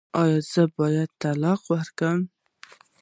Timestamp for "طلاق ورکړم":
1.21-2.19